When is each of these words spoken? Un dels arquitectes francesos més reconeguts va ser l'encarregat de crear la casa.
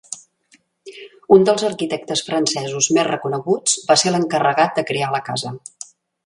Un 1.35 1.43
dels 1.49 1.65
arquitectes 1.67 2.23
francesos 2.29 2.87
més 2.99 3.07
reconeguts 3.09 3.77
va 3.91 3.99
ser 4.05 4.15
l'encarregat 4.17 4.81
de 4.81 4.87
crear 4.93 5.13
la 5.19 5.23
casa. 5.29 5.55